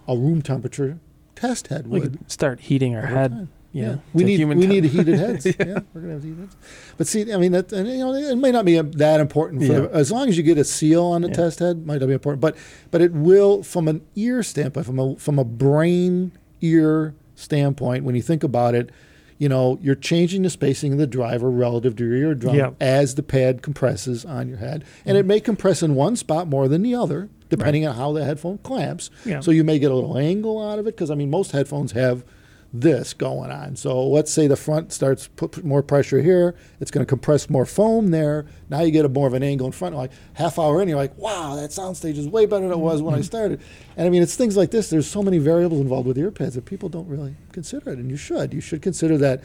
a 0.08 0.16
room 0.16 0.42
temperature 0.42 0.98
test 1.36 1.68
head 1.68 1.86
We 1.86 2.00
could 2.00 2.30
start 2.30 2.60
heating 2.60 2.94
our 2.96 3.06
head. 3.06 3.30
time. 3.30 3.48
You 3.72 3.82
Yeah, 3.82 3.96
we 4.14 4.24
need 4.24 4.38
human 4.38 4.58
we 4.58 4.66
need 4.66 4.84
heated 4.84 5.18
heads. 5.18 5.44
yeah. 5.60 5.80
we're 5.92 6.00
gonna 6.00 6.14
have 6.14 6.22
heated 6.24 6.38
heads. 6.38 6.56
But 6.96 7.06
see, 7.06 7.30
I 7.32 7.36
mean, 7.36 7.52
that 7.52 7.72
and, 7.72 7.86
you 7.86 7.98
know, 7.98 8.14
it 8.14 8.36
may 8.36 8.50
not 8.50 8.64
be 8.64 8.80
that 8.80 9.20
important 9.20 9.62
for 9.66 9.72
Yeah. 9.82 9.88
as 9.92 10.10
long 10.10 10.28
as 10.28 10.36
you 10.38 10.42
get 10.42 10.56
a 10.56 10.64
seal 10.64 11.04
on 11.04 11.20
the 11.22 11.28
Yeah. 11.28 11.34
test 11.34 11.58
head, 11.58 11.86
might 11.86 12.00
not 12.00 12.06
be 12.06 12.14
important. 12.14 12.40
But 12.40 12.56
but 12.90 13.02
it 13.02 13.12
will, 13.12 13.62
from 13.62 13.86
an 13.86 14.00
ear 14.14 14.42
standpoint, 14.42 14.86
from 14.86 14.98
a 14.98 15.16
from 15.16 15.38
a 15.38 15.44
brain 15.44 16.32
ear 16.62 17.14
standpoint, 17.34 18.04
when 18.04 18.14
you 18.14 18.22
think 18.22 18.42
about 18.42 18.74
it, 18.74 18.90
you 19.38 19.48
know, 19.48 19.78
you're 19.82 19.94
changing 19.94 20.40
the 20.42 20.48
spacing 20.50 20.92
of 20.92 20.98
the 20.98 21.06
driver 21.06 21.50
relative 21.50 21.94
to 21.96 22.04
your 22.06 22.16
eardrum 22.30 22.54
Yeah. 22.56 22.70
as 22.80 23.16
the 23.16 23.22
pad 23.22 23.60
compresses 23.60 24.24
on 24.24 24.48
your 24.48 24.56
head, 24.56 24.84
and 25.04 25.16
mm-hmm. 25.16 25.16
it 25.18 25.26
may 25.26 25.40
compress 25.40 25.82
in 25.82 25.94
one 25.94 26.16
spot 26.16 26.48
more 26.48 26.66
than 26.68 26.80
the 26.80 26.94
other, 26.94 27.28
depending 27.48 27.86
on 27.86 27.94
how 27.94 28.12
the 28.12 28.24
headphone 28.24 28.58
clamps. 28.58 29.10
Yeah. 29.24 29.40
So 29.40 29.50
you 29.50 29.64
may 29.64 29.78
get 29.78 29.90
a 29.90 29.94
little 29.94 30.18
angle 30.18 30.62
out 30.62 30.78
of 30.78 30.86
it 30.86 30.96
because 30.96 31.10
I 31.10 31.14
mean, 31.14 31.30
most 31.30 31.52
headphones 31.52 31.92
have 31.92 32.24
this 32.72 33.14
going 33.14 33.50
on. 33.50 33.76
So 33.76 34.06
let's 34.06 34.30
say 34.30 34.46
the 34.46 34.56
front 34.56 34.92
starts 34.92 35.28
put 35.28 35.64
more 35.64 35.82
pressure 35.82 36.20
here, 36.20 36.54
it's 36.80 36.90
going 36.90 37.04
to 37.04 37.08
compress 37.08 37.48
more 37.48 37.64
foam 37.64 38.10
there. 38.10 38.46
Now 38.68 38.82
you 38.82 38.90
get 38.90 39.04
a 39.04 39.08
more 39.08 39.26
of 39.26 39.34
an 39.34 39.42
angle 39.42 39.66
in 39.66 39.72
front. 39.72 39.94
Like 39.94 40.10
half 40.34 40.58
hour 40.58 40.82
in, 40.82 40.88
you're 40.88 40.96
like, 40.96 41.16
wow, 41.16 41.56
that 41.56 41.70
soundstage 41.70 42.18
is 42.18 42.28
way 42.28 42.46
better 42.46 42.68
than 42.68 42.72
it 42.72 42.82
was 42.82 43.02
when 43.02 43.14
I 43.14 43.18
mm-hmm. 43.18 43.24
started. 43.24 43.60
And 43.96 44.06
I 44.06 44.10
mean, 44.10 44.22
it's 44.22 44.36
things 44.36 44.56
like 44.56 44.70
this. 44.70 44.90
There's 44.90 45.06
so 45.06 45.22
many 45.22 45.38
variables 45.38 45.80
involved 45.80 46.06
with 46.06 46.16
earpads 46.16 46.54
that 46.54 46.64
people 46.64 46.88
don't 46.88 47.08
really 47.08 47.34
consider 47.52 47.90
it, 47.90 47.98
and 47.98 48.10
you 48.10 48.16
should. 48.16 48.52
You 48.52 48.60
should 48.60 48.82
consider 48.82 49.16
that 49.18 49.42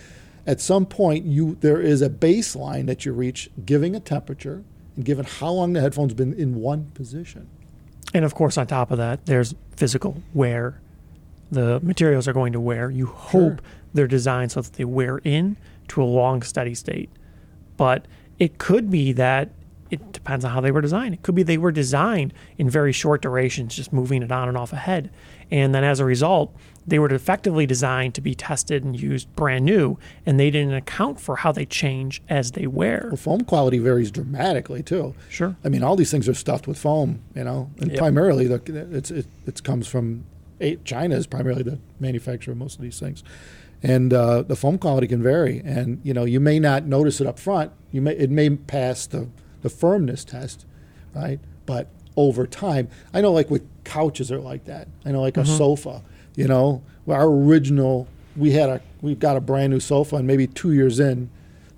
at 0.47 0.59
some 0.59 0.85
point 0.85 1.25
you 1.25 1.55
there 1.61 1.79
is 1.79 2.01
a 2.01 2.09
baseline 2.09 2.87
that 2.87 3.05
you 3.05 3.13
reach, 3.13 3.49
giving 3.65 3.95
a 3.95 3.99
temperature 3.99 4.63
and 4.95 5.05
given 5.05 5.25
how 5.25 5.51
long 5.51 5.73
the 5.73 5.81
headphone's 5.81 6.13
been 6.13 6.33
in 6.33 6.55
one 6.55 6.91
position. 6.93 7.47
And 8.13 8.25
of 8.25 8.35
course, 8.35 8.57
on 8.57 8.67
top 8.67 8.91
of 8.91 8.97
that, 8.97 9.25
there's 9.25 9.55
physical 9.75 10.21
wear. 10.33 10.79
The 11.51 11.79
materials 11.81 12.27
are 12.27 12.33
going 12.33 12.53
to 12.53 12.59
wear. 12.59 12.89
You 12.89 13.05
hope 13.07 13.31
Sure. 13.31 13.59
they're 13.93 14.07
designed 14.07 14.51
so 14.51 14.61
that 14.61 14.73
they 14.73 14.85
wear 14.85 15.19
in 15.19 15.57
to 15.89 16.01
a 16.01 16.05
long, 16.05 16.41
steady 16.41 16.75
state. 16.75 17.09
But 17.77 18.05
it 18.39 18.57
could 18.57 18.89
be 18.89 19.11
that 19.13 19.49
it 19.89 20.13
depends 20.13 20.45
on 20.45 20.51
how 20.51 20.61
they 20.61 20.71
were 20.71 20.79
designed. 20.81 21.13
It 21.13 21.21
could 21.23 21.35
be 21.35 21.43
they 21.43 21.57
were 21.57 21.71
designed 21.71 22.33
in 22.57 22.69
very 22.69 22.93
short 22.93 23.21
durations, 23.21 23.75
just 23.75 23.91
moving 23.91 24.23
it 24.23 24.31
on 24.31 24.47
and 24.47 24.57
off 24.57 24.71
a 24.71 24.77
head. 24.77 25.09
And 25.51 25.75
then 25.75 25.83
as 25.83 25.99
a 25.99 26.05
result, 26.05 26.55
they 26.87 26.97
were 26.99 27.07
effectively 27.13 27.65
designed 27.65 28.15
to 28.15 28.21
be 28.21 28.33
tested 28.33 28.83
and 28.83 28.99
used 28.99 29.33
brand 29.35 29.65
new, 29.65 29.97
and 30.25 30.39
they 30.39 30.49
didn't 30.49 30.73
account 30.73 31.19
for 31.19 31.37
how 31.37 31.51
they 31.51 31.65
change 31.65 32.21
as 32.27 32.51
they 32.51 32.65
wear. 32.67 33.05
Well, 33.09 33.17
foam 33.17 33.41
quality 33.41 33.77
varies 33.77 34.09
dramatically 34.11 34.81
too. 34.81 35.13
Sure. 35.29 35.55
I 35.63 35.69
mean, 35.69 35.83
all 35.83 35.95
these 35.95 36.09
things 36.11 36.27
are 36.27 36.33
stuffed 36.33 36.67
with 36.67 36.77
foam, 36.79 37.21
you 37.35 37.43
know, 37.43 37.69
and 37.79 37.91
Yep. 37.91 37.99
primarily 37.99 38.47
the, 38.47 38.61
it's 38.91 39.11
it, 39.11 39.27
it 39.45 39.63
comes 39.63 39.87
from 39.87 40.25
China 40.83 41.15
is 41.15 41.25
primarily 41.27 41.63
the 41.63 41.79
manufacturer 41.99 42.51
of 42.51 42.57
most 42.57 42.75
of 42.75 42.81
these 42.81 42.99
things, 42.99 43.23
and 43.83 44.13
uh, 44.13 44.43
the 44.43 44.55
foam 44.55 44.77
quality 44.77 45.07
can 45.07 45.21
vary, 45.23 45.61
and 45.65 45.99
you 46.03 46.13
know 46.13 46.23
you 46.23 46.39
may 46.39 46.59
not 46.59 46.85
notice 46.85 47.19
it 47.21 47.27
up 47.27 47.39
front. 47.39 47.71
You 47.91 48.01
may 48.01 48.13
it 48.15 48.29
may 48.29 48.49
pass 48.51 49.05
the 49.07 49.27
the 49.63 49.69
firmness 49.69 50.23
test, 50.23 50.65
right? 51.15 51.39
But 51.65 51.87
over 52.15 52.45
time, 52.45 52.89
I 53.13 53.21
know 53.21 53.31
like 53.31 53.49
with 53.49 53.63
couches 53.83 54.31
are 54.31 54.39
like 54.39 54.65
that. 54.65 54.87
I 55.05 55.11
know 55.11 55.21
like 55.21 55.37
a 55.37 55.45
sofa, 55.45 56.03
you 56.35 56.47
know, 56.47 56.83
our 57.07 57.27
original 57.27 58.07
we 58.35 58.51
had 58.51 58.69
a 58.69 58.81
we've 59.01 59.19
got 59.19 59.35
a 59.35 59.41
brand 59.41 59.71
new 59.71 59.79
sofa, 59.79 60.17
and 60.17 60.27
maybe 60.27 60.47
two 60.47 60.71
years 60.71 60.99
in 60.99 61.29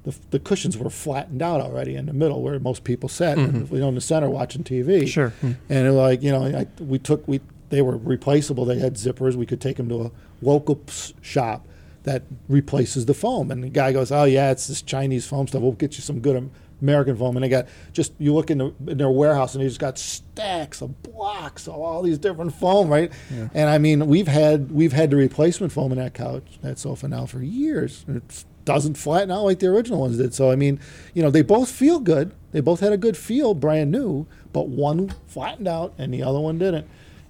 the, 0.03 0.15
the 0.31 0.39
cushions 0.39 0.77
were 0.77 0.89
flattened 0.89 1.41
out 1.41 1.61
already 1.61 1.95
in 1.95 2.05
the 2.05 2.13
middle 2.13 2.41
where 2.41 2.59
most 2.59 2.83
people 2.83 3.07
sat, 3.07 3.37
mm-hmm. 3.37 3.73
you 3.73 3.81
know, 3.81 3.89
in 3.89 3.95
the 3.95 4.01
center 4.01 4.29
watching 4.29 4.63
TV. 4.63 5.07
Sure. 5.07 5.29
Mm-hmm. 5.29 5.51
And 5.69 5.87
it 5.87 5.91
like 5.91 6.21
you 6.21 6.31
know, 6.31 6.45
I, 6.45 6.67
we 6.81 6.99
took 6.99 7.27
we 7.27 7.41
they 7.69 7.81
were 7.81 7.97
replaceable. 7.97 8.65
They 8.65 8.79
had 8.79 8.95
zippers. 8.95 9.35
We 9.35 9.45
could 9.45 9.61
take 9.61 9.77
them 9.77 9.89
to 9.89 10.03
a 10.03 10.11
local 10.41 10.81
shop 11.21 11.65
that 12.03 12.23
replaces 12.49 13.05
the 13.05 13.13
foam. 13.13 13.49
And 13.49 13.63
the 13.63 13.69
guy 13.69 13.93
goes, 13.93 14.11
"Oh 14.11 14.25
yeah, 14.25 14.51
it's 14.51 14.67
this 14.67 14.81
Chinese 14.81 15.25
foam 15.25 15.47
stuff. 15.47 15.61
We'll 15.61 15.71
get 15.71 15.95
you 15.95 16.01
some 16.01 16.19
good 16.19 16.35
Am- 16.35 16.51
American 16.81 17.15
foam." 17.15 17.35
And 17.37 17.43
they 17.43 17.49
got 17.49 17.67
just 17.91 18.13
you 18.19 18.33
look 18.33 18.49
in, 18.51 18.57
the, 18.57 18.73
in 18.87 18.97
their 18.97 19.09
warehouse 19.09 19.55
and 19.55 19.63
they 19.63 19.67
just 19.67 19.79
got 19.79 19.97
stacks 19.97 20.81
of 20.81 21.01
blocks 21.03 21.67
of 21.67 21.75
all 21.75 22.01
these 22.01 22.17
different 22.17 22.53
foam, 22.55 22.89
right? 22.89 23.11
And 23.53 23.69
I 23.69 23.77
mean, 23.77 24.07
we've 24.07 24.27
had 24.27 24.71
we've 24.71 24.93
had 24.93 25.09
the 25.09 25.15
replacement 25.15 25.71
foam 25.73 25.91
in 25.91 25.97
that 25.97 26.13
couch, 26.13 26.59
that 26.61 26.79
sofa 26.79 27.07
now 27.07 27.25
for 27.25 27.41
years. 27.41 28.05
It 28.07 28.45
doesn't 28.65 28.95
flatten 28.95 29.29
out 29.31 29.43
like 29.43 29.59
the 29.59 29.67
original 29.67 29.99
ones 29.99 30.17
did. 30.17 30.33
So 30.33 30.49
I 30.51 30.55
mean, 30.55 30.79
you 31.13 31.21
know, 31.21 31.29
they 31.29 31.41
both 31.41 31.69
feel 31.69 31.99
good. 31.99 32.31
They 32.51 32.61
both 32.61 32.79
had 32.79 32.93
a 32.93 32.97
good 32.97 33.17
feel, 33.17 33.53
brand 33.53 33.91
new, 33.91 34.25
but 34.51 34.67
one 34.69 35.13
flattened 35.27 35.67
out 35.67 35.93
and 35.97 36.13
the 36.13 36.23
other 36.23 36.39
one 36.39 36.59
didn't. 36.59 36.87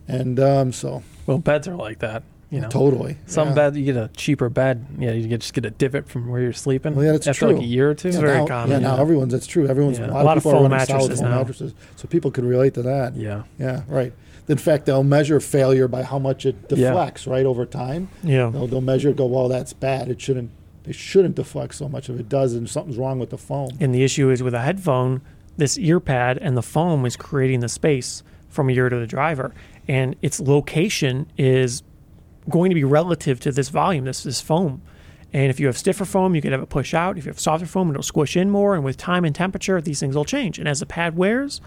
And 0.07 0.39
um, 0.39 0.71
so 0.73 1.01
Well, 1.25 1.37
beds 1.37 1.67
are 1.67 1.75
like 1.75 1.99
that. 1.99 2.23
You 2.53 2.61
know, 2.61 2.69
totally, 2.69 3.17
some 3.25 3.49
yeah. 3.49 3.53
bed 3.55 3.75
you 3.75 3.83
get 3.83 3.97
a 3.97 4.09
cheaper 4.15 4.47
bed. 4.47 4.85
Yeah, 4.99 5.11
you 5.11 5.27
get 5.27 5.41
just 5.41 5.55
get 5.55 5.65
a 5.65 5.71
divot 5.71 6.07
from 6.07 6.27
where 6.29 6.39
you're 6.39 6.53
sleeping. 6.53 6.93
Well, 6.93 7.03
yeah, 7.03 7.13
that's 7.13 7.25
after 7.25 7.47
true. 7.47 7.53
like 7.55 7.63
a 7.63 7.65
year 7.65 7.89
or 7.89 7.95
two. 7.95 8.09
It's 8.09 8.17
Yeah, 8.17 8.21
very 8.21 8.37
now, 8.37 8.45
common, 8.45 8.69
Yeah, 8.69 8.89
now 8.89 9.01
everyone's 9.01 9.33
that's 9.33 9.47
true. 9.47 9.67
Everyone's 9.67 9.97
a 9.97 10.05
lot, 10.05 10.21
A 10.21 10.23
lot 10.23 10.37
of 10.37 10.43
foam 10.43 10.69
mattresses 10.69 11.19
now. 11.19 11.37
mattresses, 11.39 11.73
so 11.95 12.07
people 12.07 12.29
can 12.29 12.47
relate 12.47 12.75
to 12.75 12.83
that. 12.83 13.15
Yeah. 13.15 13.43
Yeah, 13.57 13.81
right. 13.87 14.13
In 14.47 14.59
fact, 14.59 14.85
they'll 14.85 15.03
measure 15.03 15.39
failure 15.39 15.87
by 15.87 16.03
how 16.03 16.19
much 16.19 16.45
it 16.45 16.67
deflects, 16.69 17.25
right, 17.25 17.45
over 17.45 17.65
time. 17.65 18.09
Yeah. 18.21 18.51
They'll, 18.51 18.67
they'll 18.67 18.81
measure 18.81 19.09
it, 19.09 19.15
go, 19.15 19.25
well, 19.25 19.47
that's 19.47 19.73
bad. 19.73 20.09
It 20.09 20.21
shouldn't. 20.21 20.51
It 20.85 20.93
shouldn't 20.95 21.35
deflect 21.35 21.73
so 21.75 21.89
much. 21.89 22.07
If 22.07 22.19
it 22.19 22.29
does, 22.29 22.53
then 22.53 22.67
something's 22.67 22.97
wrong 22.97 23.17
with 23.17 23.31
the 23.31 23.37
foam. 23.37 23.69
And 23.79 23.95
the 23.95 24.03
issue 24.03 24.29
is 24.29 24.43
with 24.43 24.53
a 24.53 24.61
headphone, 24.61 25.21
this 25.57 25.77
ear 25.79 25.99
pad 25.99 26.37
and 26.37 26.55
the 26.55 26.61
foam 26.61 27.05
is 27.05 27.15
creating 27.15 27.61
the 27.61 27.69
space 27.69 28.21
from 28.49 28.69
ear 28.69 28.89
to 28.89 28.99
the 28.99 29.07
driver. 29.07 29.53
And 29.87 30.17
its 30.21 30.39
location 30.39 31.31
is 31.37 31.81
going 32.49 32.69
to 32.69 32.75
be 32.75 32.83
relative 32.83 33.39
to 33.41 33.51
this 33.51 33.69
volume, 33.69 34.05
this, 34.05 34.23
this 34.23 34.41
foam. 34.41 34.81
And 35.31 35.49
if 35.49 35.59
you 35.59 35.65
have 35.65 35.77
stiffer 35.77 36.05
foam, 36.05 36.35
you 36.35 36.41
could 36.41 36.51
have 36.51 36.61
it 36.61 36.69
push 36.69 36.93
out. 36.93 37.17
If 37.17 37.25
you 37.25 37.29
have 37.29 37.39
softer 37.39 37.65
foam, 37.65 37.89
it'll 37.89 38.03
squish 38.03 38.37
in 38.37 38.51
more. 38.51 38.75
And 38.75 38.83
with 38.83 38.97
time 38.97 39.25
and 39.25 39.33
temperature, 39.33 39.81
these 39.81 39.99
things 39.99 40.15
will 40.15 40.25
change. 40.25 40.59
And 40.59 40.67
as 40.67 40.79
the 40.79 40.85
pad 40.85 41.17
wears, 41.17 41.59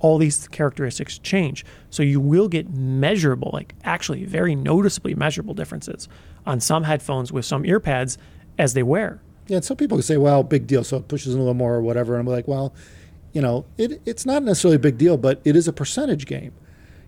all 0.00 0.18
these 0.18 0.46
characteristics 0.48 1.18
change. 1.18 1.64
So 1.88 2.02
you 2.02 2.20
will 2.20 2.48
get 2.48 2.68
measurable, 2.68 3.50
like 3.52 3.74
actually 3.84 4.24
very 4.24 4.54
noticeably 4.54 5.14
measurable 5.14 5.54
differences 5.54 6.08
on 6.44 6.60
some 6.60 6.84
headphones 6.84 7.32
with 7.32 7.46
some 7.46 7.64
ear 7.64 7.80
pads 7.80 8.18
as 8.58 8.74
they 8.74 8.82
wear. 8.82 9.22
Yeah, 9.46 9.56
and 9.56 9.64
some 9.64 9.76
people 9.76 10.00
say, 10.02 10.16
well, 10.16 10.42
big 10.42 10.66
deal, 10.66 10.84
so 10.84 10.98
it 10.98 11.08
pushes 11.08 11.32
in 11.34 11.40
a 11.40 11.42
little 11.42 11.54
more 11.54 11.74
or 11.74 11.80
whatever. 11.80 12.14
And 12.14 12.28
I'm 12.28 12.32
like, 12.32 12.48
well, 12.48 12.74
you 13.32 13.40
know, 13.40 13.64
it, 13.78 14.02
it's 14.04 14.26
not 14.26 14.42
necessarily 14.42 14.76
a 14.76 14.80
big 14.80 14.98
deal, 14.98 15.16
but 15.16 15.40
it 15.44 15.56
is 15.56 15.68
a 15.68 15.72
percentage 15.72 16.26
game. 16.26 16.52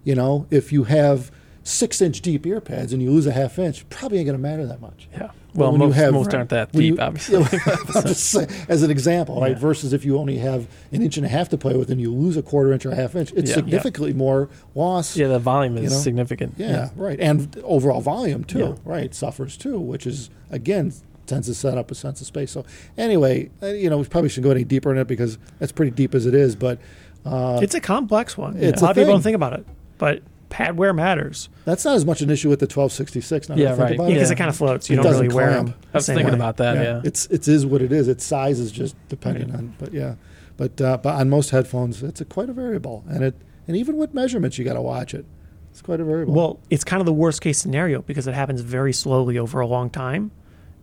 You 0.04 0.14
know, 0.14 0.46
if 0.50 0.72
you 0.72 0.84
have 0.84 1.30
six 1.68 2.00
inch 2.00 2.20
deep 2.22 2.46
ear 2.46 2.60
pads 2.60 2.92
and 2.92 3.02
you 3.02 3.10
lose 3.10 3.26
a 3.26 3.32
half 3.32 3.58
inch, 3.58 3.88
probably 3.90 4.18
ain't 4.18 4.26
going 4.26 4.37
to 4.38 4.42
matter 4.42 4.66
that 4.66 4.80
much. 4.80 5.08
Yeah. 5.12 5.30
Well, 5.54 5.72
most, 5.76 5.94
have- 5.96 6.12
most 6.14 6.32
aren't 6.34 6.50
that 6.50 6.72
deep, 6.72 6.94
you- 6.94 7.00
obviously. 7.00 7.42
Saying, 8.14 8.48
as 8.68 8.82
an 8.82 8.90
example, 8.90 9.40
right? 9.40 9.58
Versus 9.58 9.92
if 9.92 10.04
you 10.04 10.16
only 10.18 10.38
have 10.38 10.66
an 10.92 11.02
inch 11.02 11.16
and 11.16 11.26
a 11.26 11.28
half 11.28 11.48
to 11.50 11.58
play 11.58 11.76
with 11.76 11.90
and 11.90 12.00
you 12.00 12.12
lose 12.14 12.37
a 12.37 12.42
quarter 12.42 12.72
inch 12.72 12.87
or 12.87 12.90
a 12.90 12.94
half 12.94 13.14
inch, 13.16 13.32
it's 13.32 13.50
Yeah. 13.50 13.56
significantly 13.56 14.12
more 14.12 14.48
loss. 14.75 15.16
yeah, 15.16 15.28
the 15.28 15.38
volume 15.38 15.76
is 15.76 15.84
You 15.84 15.90
know? 15.90 15.96
significant. 15.96 16.54
Yeah, 16.56 16.90
right. 16.96 17.18
And 17.20 17.58
overall 17.64 18.00
volume 18.00 18.44
too, 18.44 18.58
Yeah. 18.58 18.75
right? 18.84 19.14
Suffers 19.14 19.56
too, 19.56 19.78
which 19.78 20.06
is 20.06 20.30
again 20.50 20.92
tends 21.26 21.46
to 21.48 21.54
set 21.54 21.76
up 21.76 21.90
a 21.90 21.94
sense 21.94 22.20
of 22.22 22.26
space. 22.26 22.50
So 22.52 22.64
anyway, 22.96 23.50
uh, 23.62 23.66
you 23.66 23.90
know, 23.90 23.98
we 23.98 24.04
probably 24.04 24.30
shouldn't 24.30 24.44
go 24.44 24.50
any 24.50 24.64
deeper 24.64 24.90
in 24.92 24.98
it 24.98 25.06
because 25.06 25.37
that's 25.58 25.72
pretty 25.72 25.90
deep 25.90 26.14
as 26.14 26.25
it 26.25 26.34
is. 26.34 26.56
But 26.56 26.78
uh, 27.26 27.60
It's 27.62 27.75
a 27.75 27.80
complex 27.80 28.38
one. 28.38 28.56
It's 28.56 28.80
a 28.80 28.84
lot 28.87 28.92
of 28.92 28.96
people 28.96 29.12
don't 29.12 29.22
think 29.22 29.34
about 29.37 29.52
it, 29.54 29.66
but 29.98 30.22
pad 30.48 30.76
wear 30.78 30.92
matters 30.94 31.48
that's 31.64 31.84
not 31.84 31.94
as 31.94 32.04
much 32.06 32.22
an 32.22 32.30
issue 32.30 32.48
with 32.48 32.58
the 32.60 32.64
1266. 32.64 33.48
Now 33.50 33.54
Yeah, 33.56 33.68
think 33.70 33.78
right. 33.80 33.94
about 33.96 34.06
because 34.08 34.30
it. 34.30 34.32
Yeah. 34.32 34.32
it 34.32 34.38
kind 34.38 34.48
of 34.50 34.56
floats. 34.56 34.88
You 34.88 34.94
It 34.94 34.96
don't 34.96 35.04
doesn't 35.04 35.22
really 35.26 35.34
wear 35.34 35.48
clamp. 35.50 35.68
them. 35.68 35.78
I 35.92 35.98
was 35.98 36.06
thinking 36.06 36.34
about 36.34 36.56
that. 36.58 36.76
Yeah. 36.76 37.00
It's 37.04 37.26
it 37.26 37.46
is 37.46 37.66
what 37.66 37.82
it 37.82 37.92
is. 37.92 38.08
Its 38.08 38.24
size 38.24 38.58
is 38.58 38.72
just 38.72 38.96
depending 39.08 39.54
on. 39.54 39.74
But 39.78 39.92
yeah, 39.92 40.14
but 40.56 40.80
uh, 40.80 40.96
but 40.98 41.14
on 41.16 41.28
most 41.28 41.50
headphones, 41.50 42.02
it's 42.02 42.20
a, 42.20 42.24
quite 42.24 42.48
a 42.48 42.52
variable, 42.54 43.04
and 43.08 43.22
it 43.22 43.34
and 43.66 43.76
even 43.76 43.96
with 43.98 44.14
measurements, 44.14 44.56
you 44.58 44.64
got 44.64 44.74
to 44.74 44.80
watch 44.82 45.12
it. 45.14 45.26
It's 45.70 45.82
quite 45.82 46.00
a 46.00 46.04
variable. 46.04 46.32
Well, 46.34 46.60
it's 46.70 46.82
kind 46.84 47.00
of 47.00 47.06
the 47.06 47.12
worst 47.12 47.42
case 47.42 47.58
scenario 47.58 48.00
because 48.02 48.26
it 48.26 48.34
happens 48.34 48.62
very 48.62 48.92
slowly 48.94 49.36
over 49.38 49.60
a 49.60 49.66
long 49.66 49.90
time. 49.90 50.30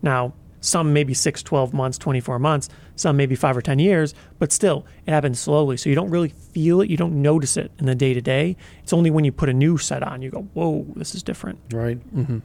Now, 0.00 0.34
some 0.60 0.92
maybe 0.92 1.14
6, 1.14 1.42
12 1.42 1.72
months, 1.74 1.98
24 1.98 2.38
months, 2.38 2.68
some 2.96 3.16
maybe 3.16 3.34
5 3.34 3.56
or 3.56 3.62
10 3.62 3.78
years, 3.78 4.14
but 4.38 4.50
still, 4.52 4.84
it 5.06 5.10
happens 5.10 5.38
slowly. 5.38 5.76
So 5.76 5.88
you 5.88 5.94
don't 5.94 6.10
really 6.10 6.30
feel 6.30 6.80
it, 6.80 6.90
you 6.90 6.96
don't 6.96 7.20
notice 7.22 7.56
it 7.56 7.70
in 7.78 7.86
the 7.86 7.94
day 7.94 8.14
to 8.14 8.20
day. 8.20 8.56
It's 8.82 8.92
only 8.92 9.10
when 9.10 9.24
you 9.24 9.32
put 9.32 9.48
a 9.48 9.52
new 9.52 9.78
set 9.78 10.02
on, 10.02 10.22
you 10.22 10.30
go, 10.30 10.42
whoa, 10.54 10.86
this 10.96 11.14
is 11.14 11.22
different. 11.22 11.58
right. 11.72 11.98
hmm 11.98 12.38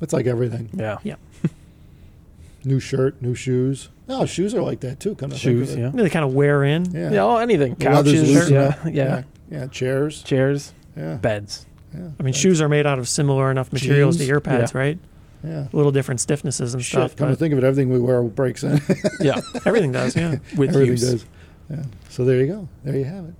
It's 0.00 0.12
like 0.12 0.26
everything. 0.26 0.70
Yeah. 0.72 0.98
Yeah. 1.02 1.16
New 2.64 2.80
shirt, 2.80 3.22
new 3.22 3.34
shoes. 3.36 3.88
No, 4.08 4.26
shoes 4.26 4.52
are 4.52 4.62
like 4.62 4.80
that 4.80 4.98
too. 4.98 5.14
Come 5.14 5.30
to 5.30 5.36
of 5.36 5.40
Shoes. 5.40 5.74
it. 5.74 5.78
Yeah. 5.78 5.90
They 5.94 6.10
kind 6.10 6.24
of 6.24 6.34
wear 6.34 6.64
in. 6.64 6.90
Yeah. 6.92 7.12
Yeah. 7.12 7.22
Oh, 7.24 7.36
anything. 7.36 7.76
Couches. 7.76 8.28
looser. 8.28 8.52
Yeah. 8.52 8.74
yeah. 8.84 8.90
yeah. 8.90 9.22
Yeah, 9.50 9.66
chairs. 9.68 10.22
Chairs. 10.24 10.72
Yeah. 10.96 11.14
Beds. 11.14 11.66
yeah. 11.94 12.08
I 12.18 12.22
mean, 12.22 12.34
shoes 12.34 12.60
are 12.60 12.68
made 12.68 12.84
out 12.84 12.98
of 12.98 13.08
similar 13.08 13.50
enough 13.50 13.72
materials 13.72 14.16
to 14.16 14.22
Jeans. 14.22 14.30
ear 14.30 14.40
pads, 14.40 14.72
Yeah. 14.74 14.78
right? 14.80 14.98
Yeah. 15.44 15.68
A 15.72 15.76
little 15.76 15.92
different 15.92 16.20
stiffnesses 16.20 16.74
and 16.74 16.82
Shit, 16.84 16.98
stuff, 16.98 17.16
come 17.16 17.28
to 17.28 17.36
think 17.36 17.52
of 17.52 17.58
it, 17.58 17.64
everything 17.64 17.90
we 17.92 18.00
wear 18.00 18.22
breaks 18.22 18.62
in. 18.64 18.80
Yeah. 19.20 19.40
everything 19.64 19.92
does, 19.92 20.16
yeah. 20.16 20.36
With 20.56 20.70
everything 20.70 20.86
use. 20.92 21.02
does. 21.12 21.26
Yeah. 21.70 21.82
So 22.08 22.24
there 22.24 22.40
you 22.40 22.46
go. 22.46 22.68
There 22.84 22.96
you 22.96 23.04
have 23.04 23.24
it. 23.26 23.34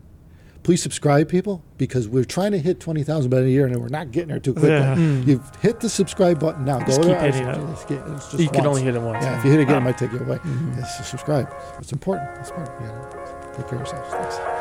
Please 0.62 0.82
subscribe, 0.82 1.28
people, 1.30 1.62
because 1.78 2.08
we're 2.08 2.24
trying 2.26 2.52
to 2.52 2.58
hit 2.58 2.78
20,000 2.78 3.30
by 3.30 3.40
the 3.40 3.48
year 3.50 3.64
and 3.66 3.74
we're 3.80 3.88
not 3.88 4.10
getting 4.10 4.28
there 4.28 4.38
too 4.38 4.52
quickly. 4.52 4.70
Yeah. 4.70 4.96
Mm. 4.96 5.26
You've 5.26 5.50
hit 5.62 5.80
the 5.80 5.88
subscribe 5.88 6.38
button 6.40 6.64
now. 6.66 6.80
Just 6.84 7.00
Go 7.00 7.08
keep 7.08 7.16
hitting 7.18 7.46
it. 7.48 7.54
Just 7.54 7.88
get- 7.88 8.06
it's 8.08 8.30
just 8.30 8.42
You 8.42 8.50
can 8.50 8.66
only 8.66 8.82
hit 8.82 8.94
it 8.94 9.00
once. 9.00 9.24
Yeah, 9.24 9.38
if 9.38 9.44
you 9.44 9.50
hit 9.52 9.60
it 9.60 9.62
again, 9.62 9.76
Ah. 9.76 9.78
it 9.78 9.84
might 9.84 9.98
take 9.98 10.12
you 10.12 10.18
away. 10.18 10.36
Mhm. 10.38 10.76
Yes, 10.76 11.08
subscribe. 11.08 11.48
It's 11.78 11.92
important. 11.92 12.28
It's 12.38 12.50
important. 12.50 12.78
Gotta 12.80 13.56
take 13.56 13.66
care 13.68 13.78
of 13.80 13.86
yourselves. 13.86 14.10
Thanks. 14.12 14.57